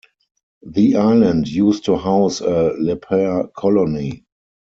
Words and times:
The 0.65 0.95
island 0.95 1.47
used 1.47 1.85
to 1.85 1.95
house 1.95 2.41
a 2.41 2.69
leper 2.75 3.49
colony. 3.55 4.25